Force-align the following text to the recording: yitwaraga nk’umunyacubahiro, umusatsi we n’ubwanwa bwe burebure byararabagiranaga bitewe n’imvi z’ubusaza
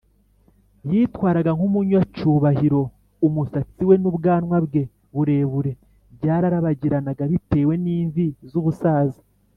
yitwaraga 0.91 1.51
nk’umunyacubahiro, 1.57 2.81
umusatsi 3.27 3.81
we 3.89 3.95
n’ubwanwa 4.01 4.57
bwe 4.65 4.81
burebure 5.15 5.71
byararabagiranaga 6.15 7.23
bitewe 7.31 7.73
n’imvi 7.83 8.25
z’ubusaza 8.49 9.21